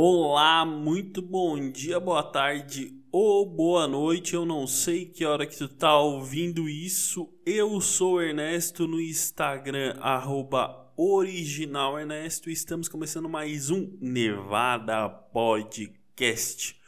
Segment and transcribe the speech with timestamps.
[0.00, 4.32] Olá, muito bom dia, boa tarde ou boa noite.
[4.32, 7.28] Eu não sei que hora que tu tá ouvindo isso.
[7.44, 12.48] Eu sou Ernesto no Instagram, arroba original Ernesto.
[12.48, 16.80] Estamos começando mais um Nevada Podcast.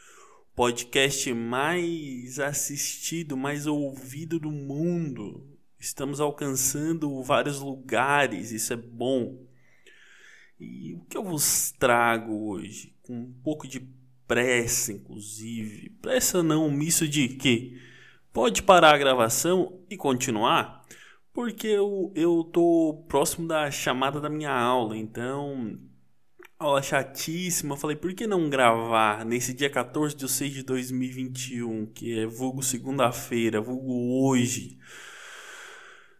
[0.55, 5.49] Podcast mais assistido, mais ouvido do mundo.
[5.81, 9.51] Estamos alcançando vários lugares, isso é bom.
[10.61, 12.95] E o que eu vos trago hoje?
[13.11, 13.81] Com um pouco de
[14.25, 15.91] pressa, inclusive.
[16.01, 17.77] Pressa não, misto de que
[18.32, 20.87] pode parar a gravação e continuar,
[21.32, 25.77] porque eu, eu tô próximo da chamada da minha aula, então.
[26.57, 27.77] Aula chatíssima.
[27.77, 32.62] Falei, por que não gravar nesse dia 14 de 6 de 2021, que é vulgo
[32.62, 34.79] segunda-feira, vulgo hoje?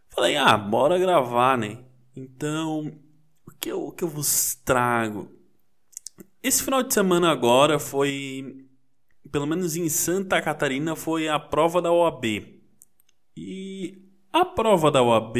[0.09, 1.85] Falei, ah, bora gravar, né?
[2.13, 2.91] Então,
[3.47, 5.40] o que eu, o que eu vos trago?
[6.43, 8.65] Esse final de semana agora foi,
[9.31, 12.25] pelo menos em Santa Catarina, foi a prova da OAB.
[13.37, 14.01] E
[14.33, 15.37] a prova da OAB,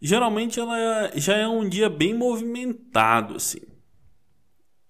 [0.00, 3.60] geralmente ela já é um dia bem movimentado, assim.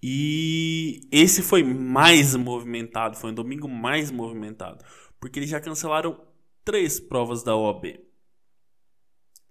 [0.01, 4.85] E esse foi mais movimentado, foi um domingo mais movimentado,
[5.19, 6.23] porque eles já cancelaram
[6.63, 7.99] três provas da OAB.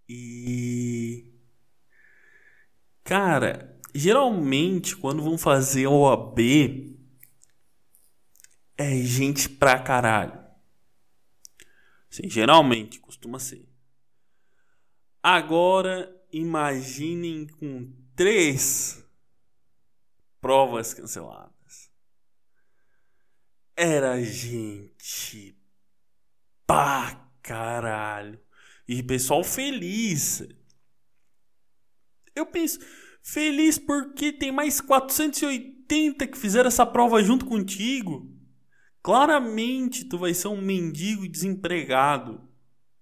[0.09, 1.37] E
[3.07, 6.97] Cara, geralmente quando vão fazer OAB
[8.77, 10.45] é gente pra caralho.
[12.11, 13.69] Sim, geralmente costuma ser.
[15.23, 19.05] Agora imaginem com três
[20.41, 21.91] provas canceladas.
[23.77, 25.59] Era gente
[26.67, 28.41] pra caralho.
[28.89, 30.43] E pessoal feliz.
[32.35, 32.79] Eu penso,
[33.27, 38.33] feliz porque tem mais 480 que fizeram essa prova junto contigo.
[39.03, 42.49] Claramente tu vai ser um mendigo desempregado.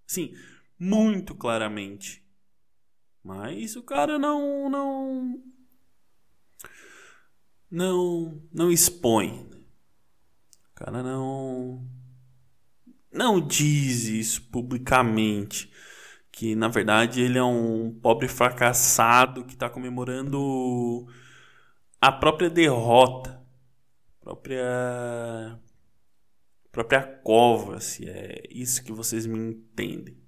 [0.06, 0.34] Sim,
[0.78, 2.24] muito claramente.
[3.22, 5.42] Mas o cara não não
[7.70, 9.46] não não expõe.
[10.70, 11.86] O cara não
[13.12, 15.70] não diz isso publicamente
[16.34, 21.06] que na verdade ele é um pobre fracassado que está comemorando
[22.00, 23.40] a própria derrota,
[24.20, 25.60] a própria
[26.72, 30.18] própria cova, se é isso que vocês me entendem.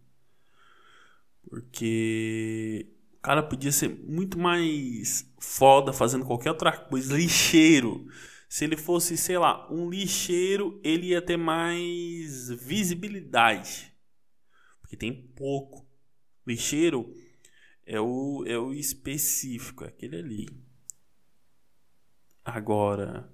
[1.43, 2.89] Porque
[3.19, 8.07] o cara podia ser muito mais foda fazendo qualquer outra coisa, lixeiro.
[8.49, 13.93] Se ele fosse, sei lá, um lixeiro, ele ia ter mais visibilidade.
[14.81, 15.86] Porque tem pouco.
[16.47, 17.13] Lixeiro
[17.85, 20.49] é o, é o específico, é aquele ali.
[22.45, 23.33] Agora.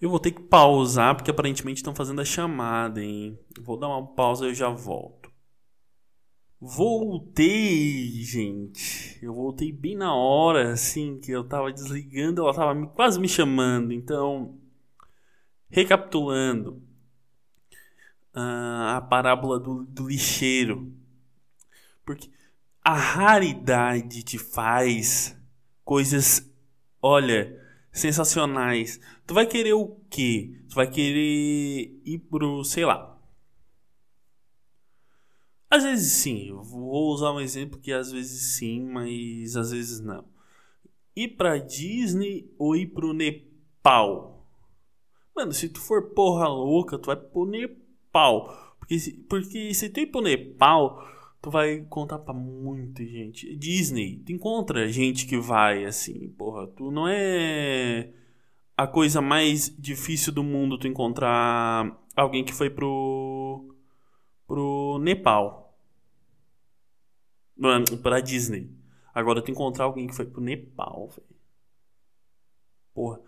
[0.00, 3.38] Eu vou ter que pausar porque aparentemente estão fazendo a chamada, hein?
[3.60, 5.30] Vou dar uma pausa e eu já volto.
[6.58, 9.18] Voltei, gente.
[9.22, 13.92] Eu voltei bem na hora, assim, que eu tava desligando, ela tava quase me chamando.
[13.92, 14.58] Então,
[15.68, 16.82] recapitulando
[18.40, 20.92] uh, a parábola do, do lixeiro.
[22.04, 22.30] Porque
[22.82, 25.36] a raridade te faz
[25.84, 26.50] coisas,
[27.02, 27.56] olha,
[27.92, 29.00] sensacionais.
[29.26, 30.64] Tu vai querer o quê?
[30.68, 33.18] Tu vai querer ir pro, sei lá.
[35.68, 40.24] Às vezes sim, vou usar um exemplo que às vezes sim, mas às vezes não.
[41.14, 44.48] Ir pra Disney ou ir pro Nepal?
[45.34, 48.74] Mano, se tu for porra louca, tu vai pro Nepal Nepal.
[48.78, 48.96] Porque,
[49.28, 51.06] porque se tu ir pro Nepal,
[51.40, 53.54] tu vai contar pra muita gente.
[53.56, 56.66] Disney, tu encontra gente que vai assim, porra.
[56.66, 58.12] Tu não é
[58.76, 63.74] a coisa mais difícil do mundo tu encontrar alguém que foi pro
[64.46, 65.74] pro Nepal.
[68.02, 68.70] Pra Disney.
[69.14, 71.40] Agora tu encontrar alguém que foi pro Nepal, velho.
[72.94, 73.20] Porra.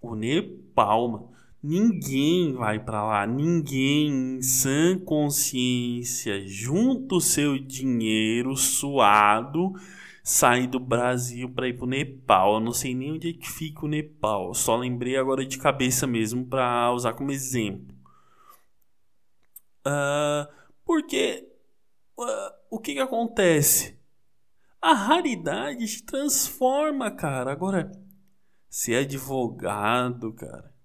[0.00, 1.36] O Nepal, mano.
[1.68, 9.72] Ninguém vai para lá, ninguém em sã consciência junta o seu dinheiro suado,
[10.22, 12.54] sai do Brasil para ir pro Nepal.
[12.54, 16.06] Eu não sei nem onde é que fica o Nepal, só lembrei agora de cabeça
[16.06, 17.96] mesmo para usar como exemplo.
[19.84, 20.46] Uh,
[20.84, 21.48] porque
[22.16, 23.98] uh, o que, que acontece?
[24.80, 27.50] A raridade te transforma, cara.
[27.50, 27.90] Agora,
[28.70, 30.75] ser advogado, cara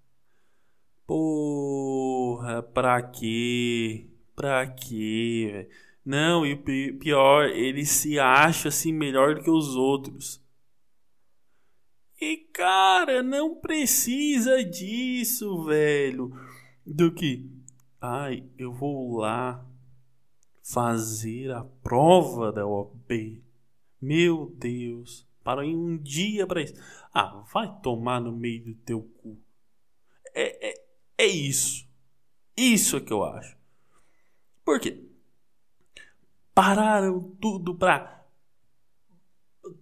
[1.12, 4.06] Porra, pra quê?
[4.34, 5.68] Pra quê?
[6.02, 10.42] Não, e pior, ele se acha assim melhor do que os outros.
[12.18, 16.32] E cara, não precisa disso, velho.
[16.86, 17.46] Do que,
[18.00, 19.62] ai, eu vou lá
[20.62, 23.42] fazer a prova da OAB.
[24.00, 26.74] Meu Deus, para um dia para isso.
[27.12, 29.38] Ah, vai tomar no meio do teu cu.
[30.34, 30.81] É, é,
[31.18, 31.86] é isso.
[32.56, 33.56] Isso é que eu acho.
[34.64, 35.12] Por quê?
[36.54, 38.24] pararam tudo para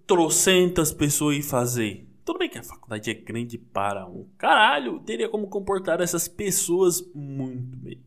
[0.07, 2.09] trocentas pessoas ir fazer.
[2.25, 7.03] Tudo bem que a faculdade é grande para um caralho, teria como comportar essas pessoas
[7.15, 8.05] muito bem.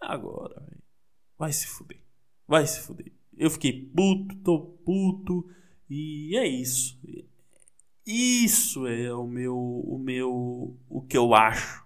[0.00, 0.66] Agora,
[1.38, 2.02] vai se fuder.
[2.46, 3.12] Vai se fuder.
[3.36, 5.48] Eu fiquei puto, tô puto
[5.88, 7.00] e é isso.
[8.06, 11.84] Isso é o meu o meu o que eu acho.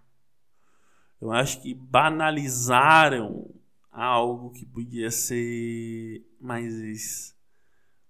[1.25, 3.51] Eu acho que banalizaram
[3.91, 7.35] algo que podia ser mais,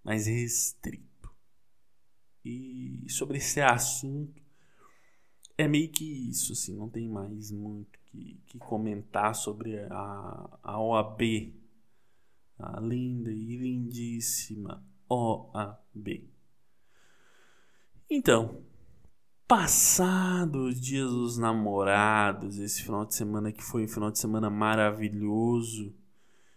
[0.02, 1.32] mais restrito.
[2.44, 4.42] E sobre esse assunto,
[5.56, 10.80] é meio que isso, assim, não tem mais muito que, que comentar sobre a, a
[10.80, 11.54] OAB,
[12.58, 16.28] a linda e lindíssima OAB.
[18.10, 18.63] Então,
[19.46, 24.48] Passados os dias dos namorados, esse final de semana que foi um final de semana
[24.48, 25.94] maravilhoso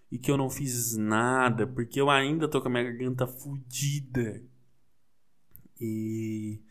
[0.10, 4.42] e que eu não fiz nada porque eu ainda tô com a minha garganta fodida.
[5.80, 6.62] E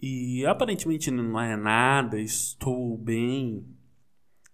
[0.00, 3.64] e aparentemente não é nada, estou bem,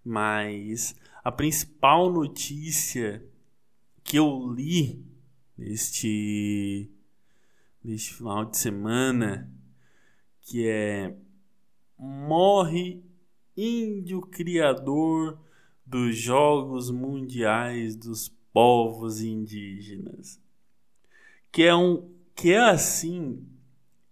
[0.04, 0.94] mas
[1.24, 3.24] a principal notícia
[4.04, 5.02] que eu li
[5.56, 6.90] neste
[7.82, 9.50] neste final de semana
[10.48, 11.14] que é
[11.98, 13.02] morre
[13.54, 15.38] índio criador
[15.84, 20.40] dos Jogos Mundiais dos Povos Indígenas.
[21.52, 23.46] Que é um que é assim,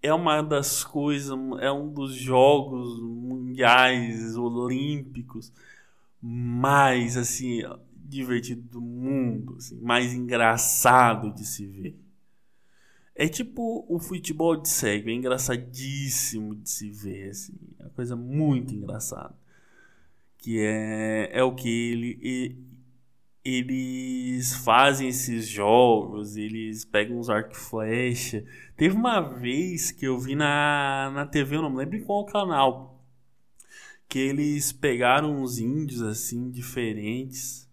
[0.02, 1.30] é uma das coisas,
[1.60, 5.50] é um dos jogos mundiais olímpicos
[6.20, 7.62] mais assim
[7.94, 12.05] divertido do mundo, assim, mais engraçado de se ver.
[13.18, 18.14] É tipo o futebol de cego, é engraçadíssimo de se ver, assim, é uma coisa
[18.14, 19.34] muito engraçada.
[20.36, 22.66] Que é, é o que ele,
[23.42, 28.44] eles fazem esses jogos, eles pegam uns arco e flecha.
[28.76, 32.26] Teve uma vez que eu vi na, na TV, eu não me lembro em qual
[32.26, 33.02] canal,
[34.08, 37.66] que eles pegaram uns índios assim diferentes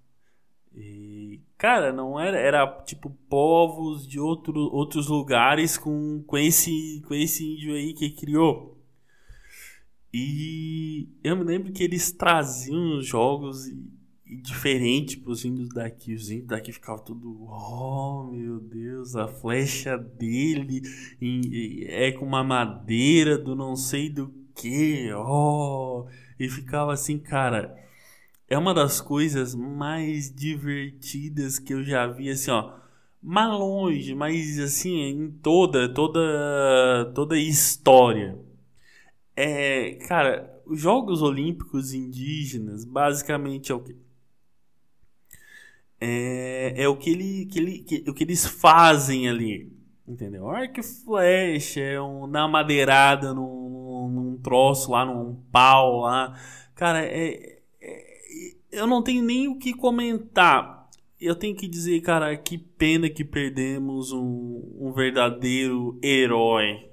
[0.76, 2.38] e Cara, não era.
[2.38, 8.10] Era tipo povos de outro, outros lugares com, com, esse, com esse índio aí que
[8.10, 8.78] criou.
[10.14, 13.72] E eu me lembro que eles traziam jogos
[14.26, 16.14] diferentes para os índios daqui.
[16.14, 17.46] Os índios daqui ficavam tudo.
[17.48, 20.82] Oh meu Deus, a flecha dele
[21.88, 25.14] é com uma madeira do não sei do que.
[25.14, 26.08] Oh!
[26.38, 27.82] E ficava assim, cara
[28.50, 32.74] é uma das coisas mais divertidas que eu já vi, assim, ó.
[33.22, 38.38] Mas longe, mas assim, em toda, toda, toda história.
[39.36, 43.96] É, cara, os Jogos Olímpicos Indígenas, basicamente é o que?
[46.00, 49.72] É, é o que, ele, que, ele, que, o que eles fazem ali.
[50.06, 50.50] Entendeu?
[50.50, 56.38] Arco e flecha, é um, uma madeirada num, num troço lá, num pau lá.
[56.76, 57.63] Cara, é,
[58.74, 60.90] eu não tenho nem o que comentar.
[61.22, 66.90] Eu tenho que dizer, cara, que pena que perdemos um, um verdadeiro herói.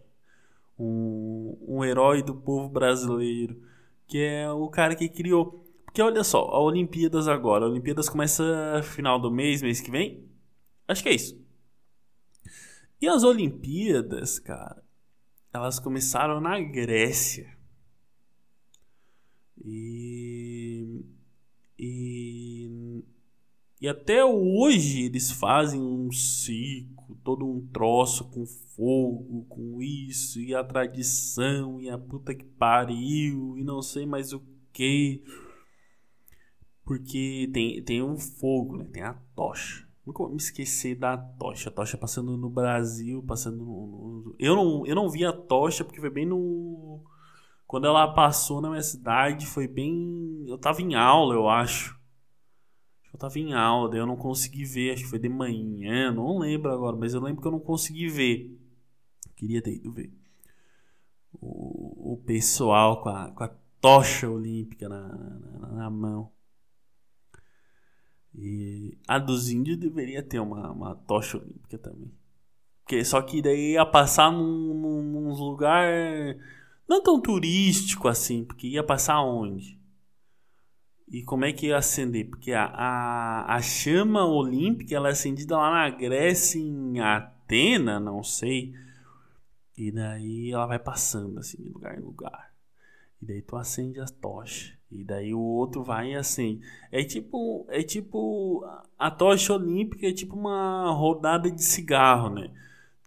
[0.79, 3.61] Um, um herói do povo brasileiro.
[4.07, 5.65] Que é o cara que criou.
[5.85, 7.65] Porque olha só, a Olimpíadas agora.
[7.65, 10.25] A Olimpíadas começa final do mês, mês que vem.
[10.87, 11.41] Acho que é isso.
[13.01, 14.85] E as Olimpíadas, cara,
[15.53, 17.57] elas começaram na Grécia.
[19.65, 20.61] E
[21.83, 23.03] e,
[23.81, 30.55] e até hoje eles fazem um ciclo, todo um troço com fogo, com isso, e
[30.55, 35.23] a tradição, e a puta que pariu, e não sei mais o que.
[36.85, 38.85] Porque tem, tem um fogo, né?
[38.93, 39.89] Tem a tocha.
[40.05, 41.69] Nunca vou me esquecer da tocha.
[41.69, 44.37] A tocha passando no Brasil, passando no, no.
[44.39, 47.01] eu, não, eu não vi a tocha porque foi bem no
[47.71, 50.45] quando ela passou na minha cidade, foi bem.
[50.49, 52.00] Eu tava em aula, eu acho.
[53.13, 56.71] Eu tava em aula, eu não consegui ver, acho que foi de manhã, não lembro
[56.71, 58.57] agora, mas eu lembro que eu não consegui ver.
[59.37, 60.13] Queria ter ido ver.
[61.33, 63.49] O, o pessoal com a, com a
[63.81, 66.31] tocha olímpica na, na, na mão.
[68.35, 72.13] E a dos índios deveria ter uma, uma tocha olímpica também.
[72.81, 75.87] Porque, só que daí ia passar num, num, num lugar
[76.89, 79.80] não tão turístico assim, porque ia passar onde?
[81.11, 82.29] E como é que ia acender?
[82.29, 88.23] Porque a, a, a chama olímpica ela é acendida lá na Grécia, em Atena, não
[88.23, 88.73] sei.
[89.77, 92.53] E daí ela vai passando assim de lugar em lugar.
[93.21, 94.73] E daí tu acende as tochas.
[94.89, 96.61] E daí o outro vai e acende.
[96.93, 98.65] É tipo, é tipo
[98.97, 102.51] a tocha olímpica é tipo uma rodada de cigarro, né?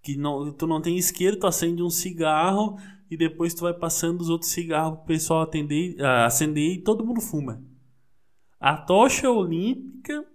[0.02, 2.78] Que não, tu não tem isqueiro, tu acende um cigarro
[3.10, 7.06] e depois tu vai passando os outros cigarros pro pessoal atender, uh, acender e todo
[7.06, 7.64] mundo fuma.
[8.64, 10.26] A tocha olímpica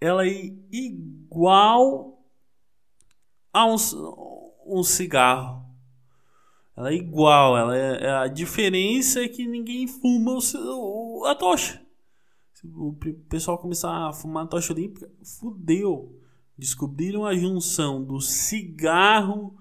[0.00, 2.18] ela é igual
[3.52, 3.76] a um,
[4.64, 5.68] um cigarro.
[6.74, 11.84] Ela é igual, ela é, é, a diferença é que ninguém fuma o, a tocha.
[12.54, 12.94] Se o
[13.28, 16.18] pessoal começar a fumar a tocha olímpica, fudeu.
[16.56, 19.54] Descobriram a junção do cigarro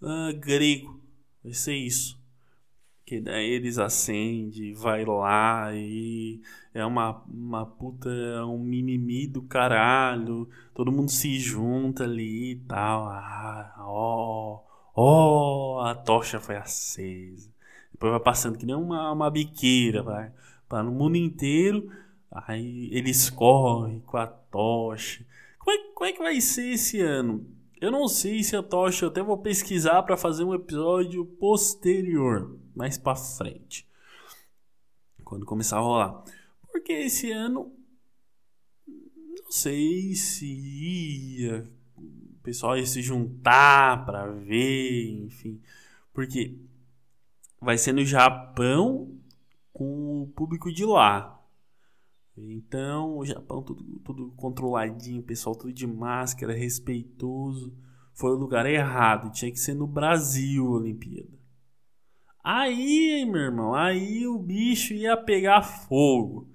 [0.00, 0.98] uh, grego.
[1.44, 2.18] Vai ser isso.
[3.10, 6.40] Que daí eles acendem, vai lá e
[6.72, 10.48] é uma, uma puta, é um mimimi do caralho.
[10.72, 13.08] Todo mundo se junta ali e tal.
[13.08, 14.60] Ah, ó,
[14.94, 17.52] ó, a tocha foi acesa.
[17.90, 20.30] Depois vai passando que nem uma, uma biqueira, vai.
[20.68, 21.90] Para no mundo inteiro.
[22.30, 25.26] Aí eles correm com a tocha.
[25.58, 27.44] Como é, como é que vai ser esse ano?
[27.80, 32.56] Eu não sei se a tocha, eu até vou pesquisar para fazer um episódio posterior,
[32.80, 33.86] mais para frente.
[35.22, 36.24] Quando começar a rolar.
[36.72, 37.70] Porque esse ano
[38.86, 41.70] não sei se ia
[42.40, 45.60] o pessoal ia se juntar para ver, enfim.
[46.10, 46.58] Porque
[47.60, 49.14] vai ser no Japão
[49.74, 51.38] com o público de lá.
[52.34, 57.76] Então, o Japão tudo, tudo controladinho, pessoal tudo de máscara, respeitoso.
[58.14, 61.39] Foi o lugar errado, tinha que ser no Brasil a Olimpíada.
[62.52, 66.48] Aí, meu irmão, aí o bicho ia pegar fogo.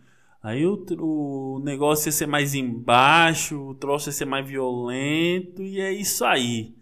[0.44, 5.80] Aí o, o negócio ia ser mais embaixo, o troço ia ser mais violento, e
[5.80, 6.76] é isso aí.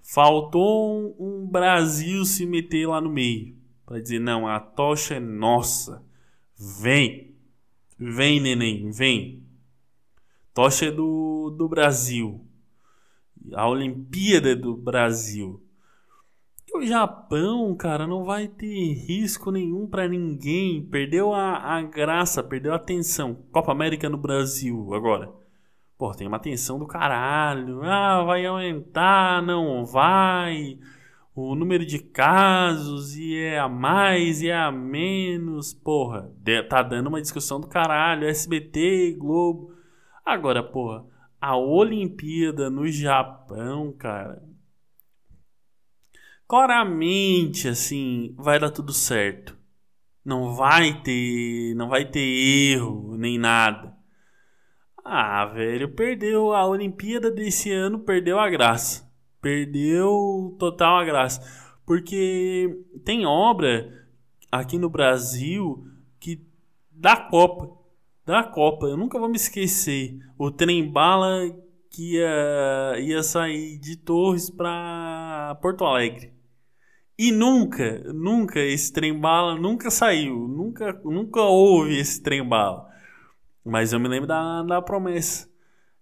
[0.00, 3.56] Faltou um, um Brasil se meter lá no meio.
[3.84, 6.00] Para dizer, não, a tocha é nossa.
[6.56, 7.34] Vem.
[7.98, 9.42] Vem, neném, vem.
[10.54, 12.46] Tocha é do, do Brasil.
[13.52, 15.60] A Olimpíada é do Brasil
[16.74, 20.82] o Japão, cara, não vai ter risco nenhum para ninguém.
[20.82, 23.34] Perdeu a, a graça, perdeu a atenção.
[23.52, 25.30] Copa América no Brasil agora.
[25.98, 27.82] Pô, tem uma atenção do caralho.
[27.84, 30.78] Ah, vai aumentar, não vai.
[31.34, 35.74] O número de casos e é a mais e é a menos.
[35.74, 36.32] Porra,
[36.68, 38.26] tá dando uma discussão do caralho.
[38.26, 39.74] SBT, Globo.
[40.24, 41.04] Agora, porra,
[41.40, 44.51] a Olimpíada no Japão, cara
[46.52, 49.56] claramente assim vai dar tudo certo.
[50.22, 53.96] Não vai ter, não vai ter erro nem nada.
[55.02, 59.10] Ah, velho, perdeu a Olimpíada desse ano, perdeu a graça.
[59.40, 61.40] Perdeu total a graça.
[61.86, 64.06] Porque tem obra
[64.50, 65.86] aqui no Brasil
[66.20, 66.46] que
[66.90, 67.74] da Copa,
[68.26, 70.18] da Copa, eu nunca vou me esquecer.
[70.36, 71.50] O trem bala
[71.88, 76.41] que ia, ia sair de Torres para Porto Alegre.
[77.18, 82.88] E nunca, nunca esse trem bala nunca saiu, nunca, nunca houve esse trem bala.
[83.64, 85.48] Mas eu me lembro da, da promessa.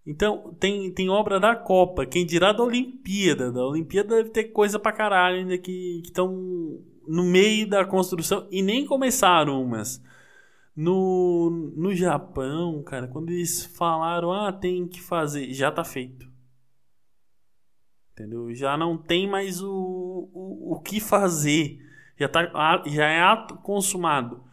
[0.07, 3.53] Então, tem, tem obra da Copa, quem dirá da Olimpíada.
[3.53, 6.33] Da Olimpíada deve ter coisa pra caralho ainda que estão
[7.07, 10.03] no meio da construção e nem começaram umas.
[10.75, 16.30] No, no Japão, cara, quando eles falaram, ah, tem que fazer, já tá feito
[18.21, 18.53] entendeu?
[18.55, 21.79] Já não tem mais o, o, o que fazer,
[22.19, 24.45] já, tá, já é ato consumado.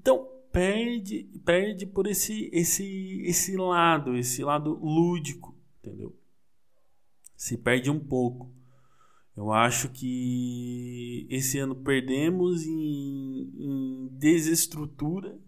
[0.00, 6.16] Então, perde, perde por esse, esse, esse lado, esse lado lúdico, entendeu?
[7.36, 8.52] Se perde um pouco.
[9.36, 15.38] Eu acho que esse ano perdemos em, em desestrutura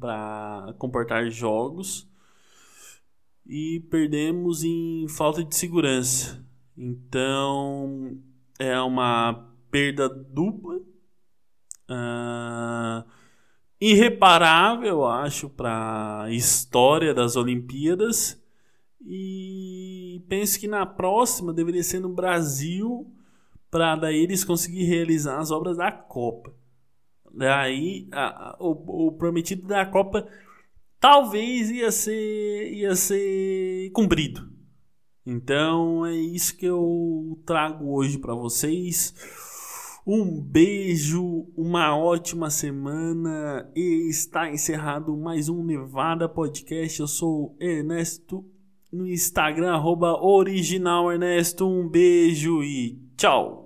[0.00, 2.10] para comportar jogos
[3.46, 6.44] e perdemos em falta de segurança.
[6.76, 8.18] Então
[8.58, 10.76] é uma perda dupla,
[11.90, 13.04] uh,
[13.80, 18.40] irreparável, acho, para a história das Olimpíadas.
[19.06, 23.12] E penso que na próxima deveria ser no Brasil,
[23.70, 26.52] para daí eles conseguirem realizar as obras da Copa.
[27.32, 30.26] Daí a, a, o, o prometido da Copa
[31.04, 34.48] talvez ia ser ia ser cumprido.
[35.26, 39.14] Então é isso que eu trago hoje para vocês.
[40.06, 46.98] Um beijo, uma ótima semana e está encerrado mais um Nevada Podcast.
[46.98, 48.42] Eu sou Ernesto
[48.90, 51.68] no Instagram, arroba original Ernesto.
[51.68, 53.62] Um beijo e tchau!